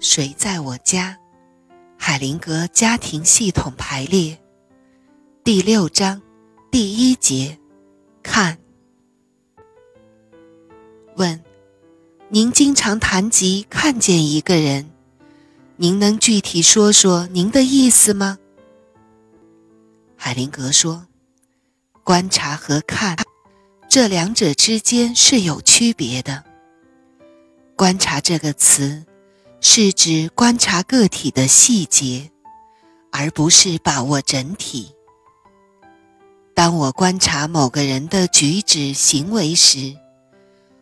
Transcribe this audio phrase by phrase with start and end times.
[0.00, 1.18] 谁在我家？
[1.98, 4.38] 海灵格家庭系统排列，
[5.44, 6.22] 第六章
[6.70, 7.58] 第一节，
[8.22, 8.56] 看。
[11.16, 11.44] 问：
[12.30, 14.90] 您经常谈及看见一个人，
[15.76, 18.38] 您能具体说说您的意思吗？
[20.16, 21.06] 海灵格说：
[22.02, 23.18] 观察和看，
[23.86, 26.42] 这两者之间是有区别的。
[27.76, 29.04] 观察这个词。
[29.62, 32.30] 是指观察个体的细节，
[33.12, 34.94] 而不是把握整体。
[36.54, 39.94] 当我观察某个人的举止行为时，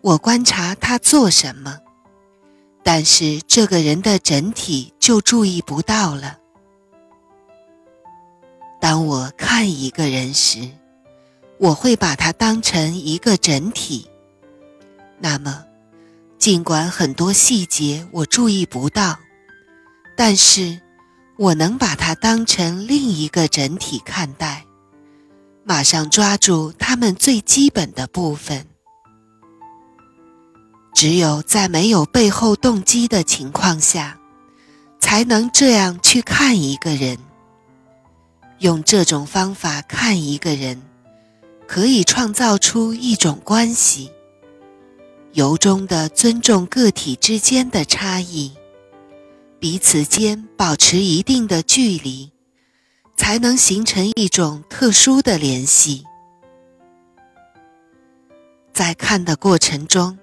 [0.00, 1.78] 我观察他做什么，
[2.82, 6.38] 但是这个人的整体就注意不到了。
[8.80, 10.70] 当我看一个人时，
[11.58, 14.08] 我会把他当成一个整体。
[15.18, 15.66] 那么。
[16.40, 19.18] 尽管很多细节我注意不到，
[20.16, 20.80] 但是
[21.36, 24.64] 我能把它当成另一个整体看待，
[25.64, 28.66] 马上抓住它们最基本的部分。
[30.94, 34.18] 只有在没有背后动机的情况下，
[34.98, 37.18] 才能这样去看一个人。
[38.60, 40.80] 用这种方法看一个人，
[41.68, 44.10] 可以创造出一种关系。
[45.32, 48.50] 由衷的尊重个体之间的差异，
[49.60, 52.32] 彼此间保持一定的距离，
[53.16, 56.04] 才能形成一种特殊的联系。
[58.72, 60.18] 在看的过程中，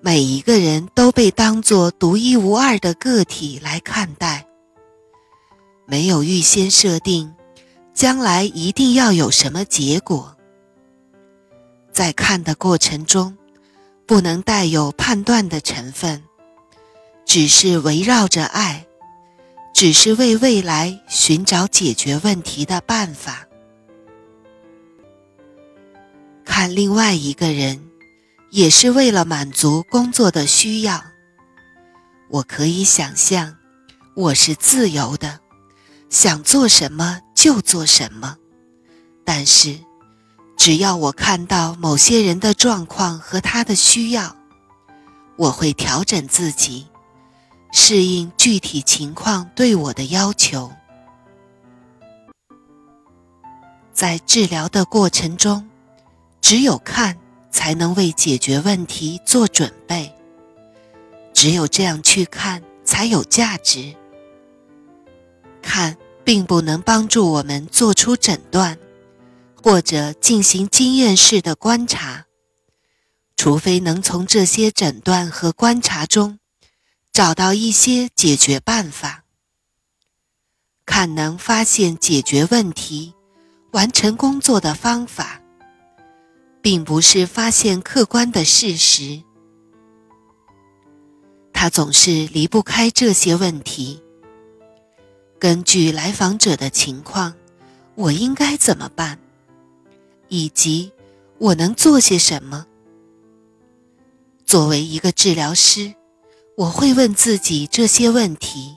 [0.00, 4.44] 每一个人都被当作独一无二的个体来看待，
[5.86, 7.32] 没有预先设定
[7.94, 10.36] 将来一定要有什么结果。
[11.92, 13.36] 在看的过程中。
[14.06, 16.22] 不能带有判断的成分，
[17.24, 18.86] 只是围绕着爱，
[19.74, 23.48] 只是为未来寻找解决问题的办法。
[26.44, 27.90] 看另外一个人，
[28.50, 31.02] 也是为了满足工作的需要。
[32.28, 33.56] 我可以想象，
[34.14, 35.40] 我是自由的，
[36.08, 38.36] 想做什么就做什么，
[39.24, 39.85] 但是。
[40.56, 44.34] 只要我看到某些人的状况和他的需要，
[45.36, 46.86] 我会调整自己，
[47.72, 50.72] 适应具体情况对我的要求。
[53.92, 55.68] 在治疗的过程中，
[56.40, 57.16] 只有看
[57.50, 60.12] 才能为解决问题做准备，
[61.32, 63.94] 只有这样去看才有价值。
[65.62, 68.78] 看并不能帮助我们做出诊断。
[69.62, 72.26] 或者进行经验式的观察，
[73.36, 76.38] 除非能从这些诊断和观察中
[77.12, 79.24] 找到一些解决办法，
[80.84, 83.14] 看能发现解决问题、
[83.72, 85.40] 完成工作的方法，
[86.62, 89.22] 并不是发现客观的事实。
[91.52, 94.02] 他总是离不开这些问题。
[95.38, 97.34] 根据来访者的情况，
[97.94, 99.18] 我应该怎么办？
[100.28, 100.92] 以及
[101.38, 102.66] 我能做些什么？
[104.44, 105.94] 作为一个治疗师，
[106.56, 108.76] 我会问自己这些问题，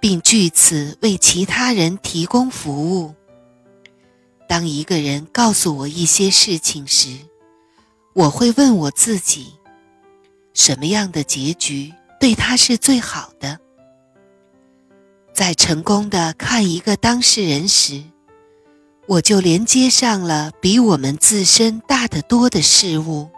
[0.00, 3.14] 并据此为其他人提供服务。
[4.48, 7.18] 当一个人告诉我一些事情时，
[8.14, 9.54] 我会问我自己：
[10.54, 13.58] 什么样的结局对他是最好的？
[15.34, 18.02] 在成功的看一个当事人时。
[19.08, 23.30] 我就连接上了比我们自身大得多的事物。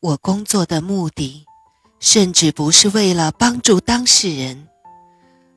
[0.00, 1.44] 我工作的目的，
[2.00, 4.66] 甚至不是为了帮助当事人，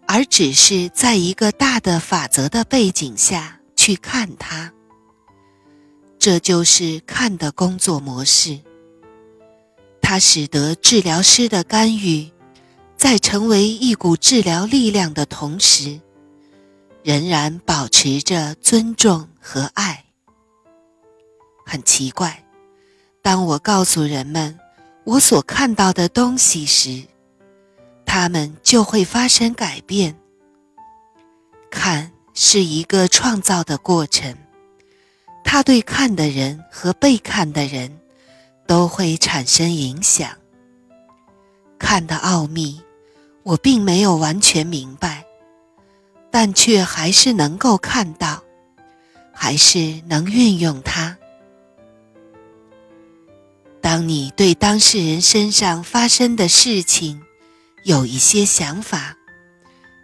[0.07, 4.71] 而只是在一个大的法则的背景下去看它。
[6.19, 8.59] 这就是看的工作模式。
[10.01, 12.29] 它使得治疗师的干预，
[12.95, 15.99] 在成为一股治疗力量的同时。
[17.03, 20.05] 仍然保持着尊重和爱。
[21.65, 22.43] 很奇怪，
[23.21, 24.59] 当我告诉人们
[25.03, 27.03] 我所看到的东西时，
[28.05, 30.15] 他们就会发生改变。
[31.69, 34.35] 看是一个创造的过程，
[35.43, 37.99] 它对看的人和被看的人
[38.65, 40.29] 都会产生影响。
[41.77, 42.81] 看的奥秘，
[43.43, 45.23] 我并没有完全明白。
[46.31, 48.43] 但却还是能够看到，
[49.33, 51.17] 还是能运用它。
[53.81, 57.21] 当你对当事人身上发生的事情
[57.85, 59.15] 有一些想法，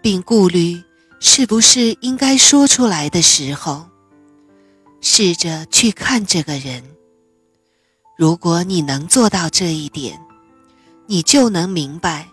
[0.01, 0.81] 并顾虑
[1.19, 3.85] 是不是应该说出来的时候，
[5.01, 6.83] 试着去看这个人。
[8.17, 10.19] 如果你能做到这一点，
[11.05, 12.29] 你就能明白，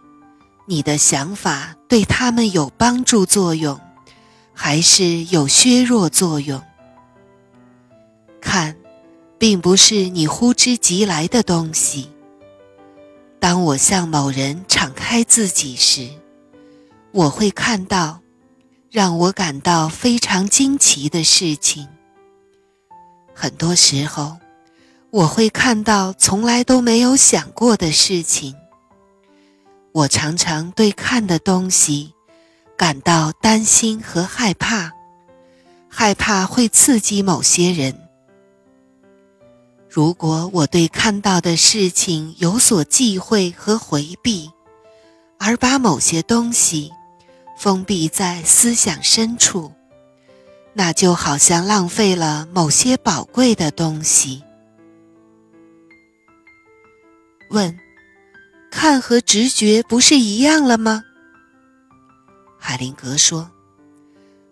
[0.67, 3.81] 你的想法对他们有帮助作用，
[4.55, 6.63] 还是有削弱作用。
[8.41, 8.77] 看，
[9.39, 12.11] 并不是你呼之即来的东西。
[13.41, 16.09] 当我向某人敞开自己时，
[17.11, 18.21] 我会看到
[18.91, 21.89] 让我感到非常惊奇的事情。
[23.35, 24.37] 很多时候。
[25.13, 28.57] 我会看到从来都没有想过的事情。
[29.93, 32.15] 我常常对看的东西
[32.79, 34.93] 感到担心和害怕，
[35.89, 38.09] 害怕会刺激某些人。
[39.91, 44.51] 如果我对看到的事情有所忌讳和回避，
[45.39, 46.91] 而把某些东西
[47.59, 49.71] 封闭在思想深处，
[50.73, 54.43] 那就好像浪费了某些宝贵的东西。
[57.51, 57.79] 问：
[58.75, 61.05] 看和直觉不是一样了吗？
[62.59, 63.51] 海灵格说：“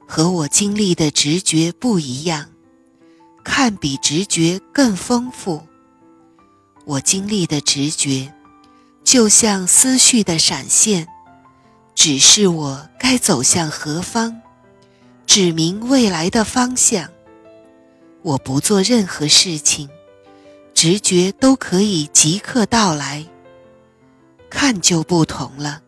[0.06, 2.46] 和我经历的直觉不一样，
[3.42, 5.66] 看比直觉更丰富。
[6.84, 8.32] 我经历的直觉，
[9.02, 11.08] 就像思绪的闪现，
[11.94, 14.42] 指示我该走向何方，
[15.26, 17.08] 指明未来的方向。
[18.22, 19.88] 我不做任何事情。”
[20.72, 23.26] 直觉都可以即刻到来，
[24.50, 25.82] 看就不同了。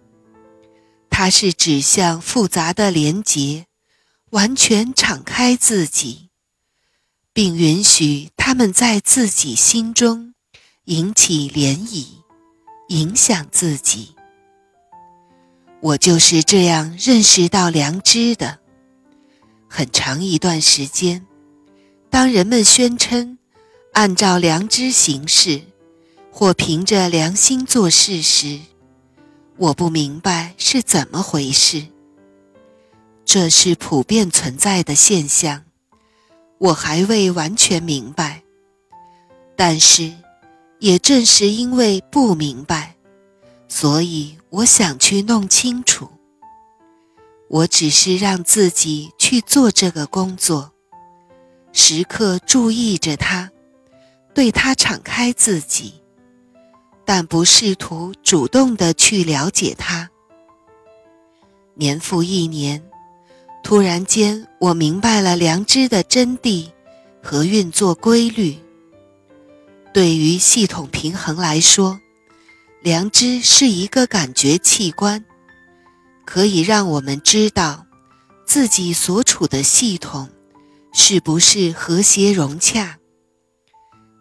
[1.10, 3.66] 它是指向复杂的连结，
[4.30, 6.30] 完全敞开自己，
[7.34, 10.32] 并允许他们在自己心中
[10.84, 12.06] 引起涟漪，
[12.88, 14.14] 影响自己。
[15.80, 18.60] 我就是这样认识到良知的。
[19.68, 21.26] 很长一段时间，
[22.08, 23.38] 当人们宣称。
[23.94, 25.60] 按照良知行事，
[26.34, 28.58] 或凭着良心做事时，
[29.58, 31.86] 我不明白是怎么回事。
[33.24, 35.62] 这是普遍存在的现象，
[36.56, 38.42] 我还未完全明白。
[39.54, 40.10] 但是，
[40.78, 42.96] 也正是因为不明白，
[43.68, 46.08] 所以我想去弄清楚。
[47.48, 50.72] 我只是让自己去做这个工作，
[51.74, 53.50] 时刻注意着它。
[54.34, 56.01] 对他敞开自己，
[57.04, 60.10] 但不试图主动的去了解他。
[61.74, 62.82] 年复一年，
[63.64, 66.68] 突然间，我明白了良知的真谛
[67.22, 68.56] 和运作规律。
[69.92, 72.00] 对于系统平衡来说，
[72.82, 75.24] 良知是一个感觉器官，
[76.24, 77.86] 可以让我们知道
[78.46, 80.28] 自己所处的系统
[80.92, 82.98] 是不是和谐融洽。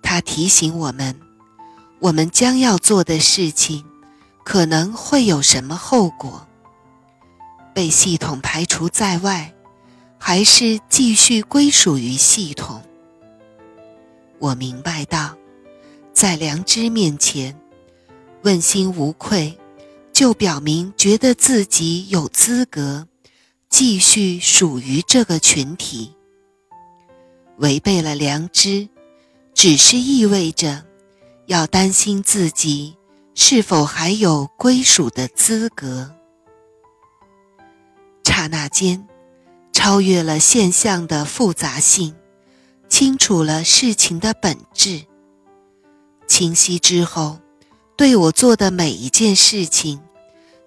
[0.04, 1.20] 他提醒我们，
[2.02, 3.86] 我们将要做的事情
[4.44, 6.48] 可能会有什么后果：
[7.76, 9.54] 被系统排除在外，
[10.18, 12.82] 还是继续归属于系统？
[14.40, 15.38] 我明白到，
[16.12, 17.56] 在良知面前，
[18.42, 19.56] 问心无愧，
[20.12, 23.08] 就表明觉得自己有资格
[23.70, 26.16] 继续属于这个群体。
[27.58, 28.90] 违背了良知。
[29.54, 30.86] 只是意味着，
[31.52, 32.96] 要担心自己
[33.36, 36.16] 是否还有归属的资格。
[38.24, 39.06] 刹那间，
[39.74, 42.16] 超越了现象的复杂性，
[42.88, 45.02] 清楚了事情的本质。
[46.26, 47.42] 清晰之后，
[47.98, 50.00] 对我做的每一件事情，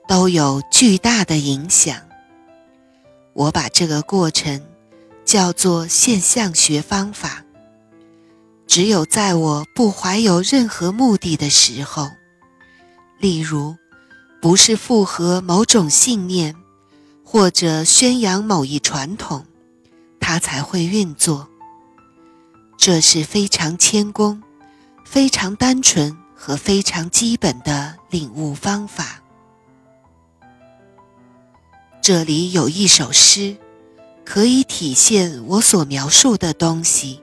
[0.06, 1.98] 都有巨大的影响。
[3.32, 4.62] 我把这个过程
[5.24, 7.43] 叫做现象学方法。
[8.66, 12.10] 只有在我不怀有任何目的的时候，
[13.18, 13.76] 例如，
[14.40, 16.56] 不是附和某种信念，
[17.24, 19.46] 或者宣扬某一传统，
[20.18, 21.48] 它才会运作。
[22.76, 24.42] 这是非常谦恭、
[25.04, 29.22] 非常单纯和非常基本的领悟方法。
[32.02, 33.56] 这里有一首诗，
[34.24, 37.22] 可以体现我所描述的东西。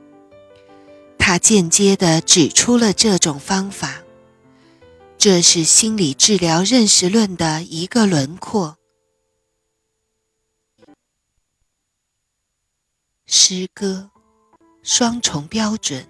[1.31, 4.03] 他间接地指出了这种方法，
[5.17, 8.77] 这是心理治疗认识论的一个轮廓。
[13.25, 14.11] 诗歌，
[14.83, 16.05] 双重标准。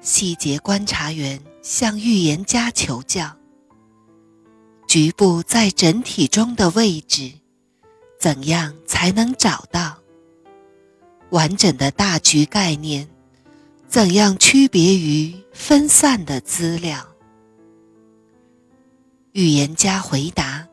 [0.00, 3.36] 细节观察员向预言家求教：
[4.88, 7.34] 局部在整体中的位置，
[8.18, 9.98] 怎样才能找到
[11.28, 13.06] 完整的大局概念？
[13.88, 17.06] 怎样区别于分散的资料？
[19.32, 20.66] 预言家回答：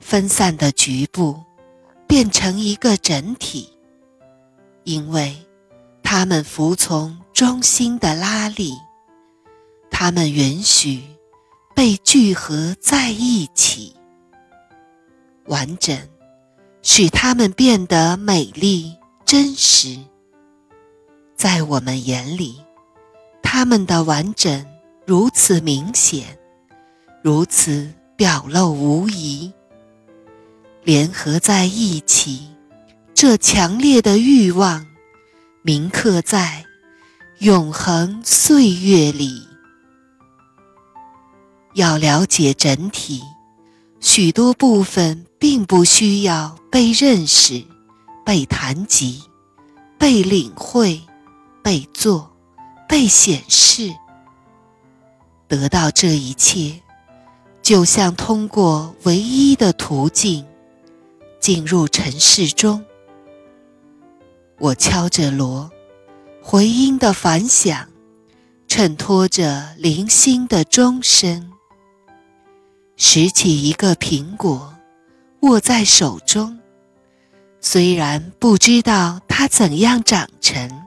[0.00, 1.42] 分散的局部
[2.06, 3.70] 变成一个整体，
[4.84, 5.36] 因为
[6.02, 8.74] 它们服从中心的拉力，
[9.90, 11.02] 它们允许
[11.74, 13.94] 被聚合在一起，
[15.46, 15.96] 完整
[16.82, 19.98] 使它们变得美丽真实。
[21.46, 22.56] 在我们眼里，
[23.40, 24.66] 它们的完整
[25.06, 26.36] 如此明显，
[27.22, 29.52] 如此表露无遗。
[30.82, 32.48] 联合在一起，
[33.14, 34.84] 这强烈的欲望
[35.62, 36.64] 铭刻在
[37.38, 39.46] 永恒岁月里。
[41.74, 43.22] 要了解整体，
[44.00, 47.62] 许多部分并不需要被认识、
[48.24, 49.22] 被谈及、
[49.96, 51.00] 被领会。
[51.66, 52.30] 被做，
[52.88, 53.92] 被显示，
[55.48, 56.80] 得到这一切，
[57.60, 60.46] 就像通过唯一的途径
[61.40, 62.84] 进入尘世中。
[64.60, 65.68] 我敲着锣，
[66.40, 67.88] 回音的反响
[68.68, 71.50] 衬托着零星的钟声。
[72.96, 74.72] 拾起一个苹果，
[75.40, 76.60] 握在手中，
[77.60, 80.86] 虽然不知道它怎样长成。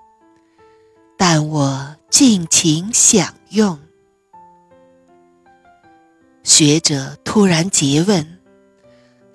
[1.21, 3.77] 但我尽情享用。
[6.43, 8.39] 学者突然诘问：“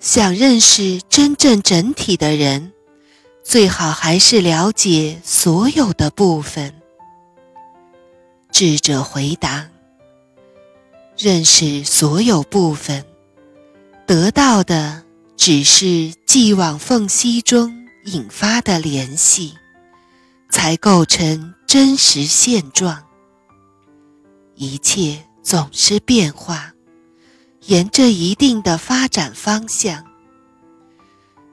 [0.01, 2.73] 想认识真正整体的人，
[3.43, 6.73] 最好还是了解所有的部分。”
[8.51, 9.69] 智者回答
[11.15, 13.05] ：“认识所有部分，
[14.07, 15.03] 得到的
[15.37, 19.53] 只是既往缝隙中引发的联系，
[20.49, 23.03] 才构成。”真实现状，
[24.53, 26.73] 一切总是变化，
[27.61, 30.05] 沿着一定的发展方向，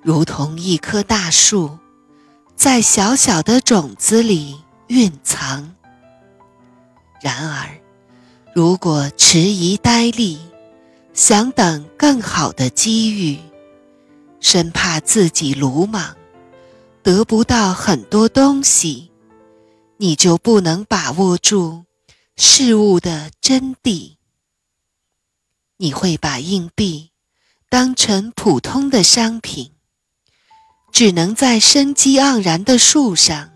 [0.03, 1.79] 如同一棵大树，
[2.55, 5.75] 在小小的种子里蕴藏。
[7.23, 7.81] 然而，
[8.55, 10.39] 如果迟疑呆立，
[11.15, 13.39] 想等更好的机遇，
[14.41, 16.15] 生怕自己鲁莽，
[17.03, 19.12] 得不到很多东西。
[20.03, 21.85] 你就不能把握住
[22.35, 24.17] 事物的真谛。
[25.77, 27.13] 你会把硬币
[27.69, 29.71] 当成普通的商品，
[30.91, 33.53] 只能在生机盎然的树上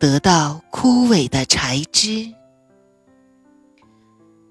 [0.00, 2.34] 得到枯萎的柴枝。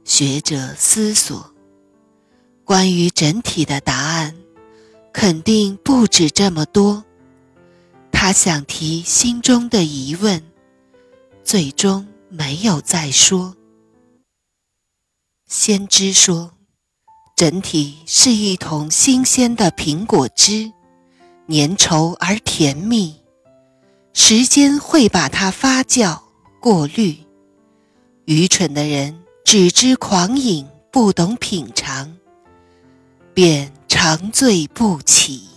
[0.06, 1.54] 学者思索，
[2.64, 4.34] 关于整体的答案
[5.12, 7.04] 肯定不止这么多。
[8.14, 10.42] 他想提心中的疑问。
[11.46, 13.56] 最终没有再说。
[15.48, 16.52] 先知说，
[17.36, 20.74] 整体是一桶新鲜的苹果汁，
[21.48, 23.22] 粘稠而甜蜜。
[24.12, 26.20] 时间会把它发酵、
[26.60, 27.16] 过滤。
[28.26, 32.18] 愚蠢的人只知狂饮，不懂品尝，
[33.36, 35.48] 便长醉不起。